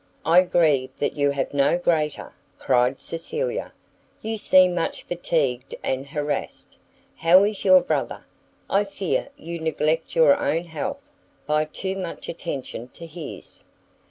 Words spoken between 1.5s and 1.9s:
no